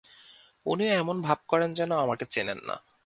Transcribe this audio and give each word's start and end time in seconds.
উনিও 0.65 0.91
এমন 0.93 1.17
ভাব 1.21 1.39
করেন 1.47 1.69
যেন 1.73 1.91
আমাকে 1.95 2.25
চেনেন 2.25 2.59
না। 2.67 2.75